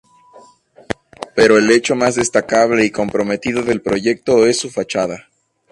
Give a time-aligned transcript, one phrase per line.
[1.35, 5.29] Pero el hecho más destacable y comprometido del proyecto es su fachada.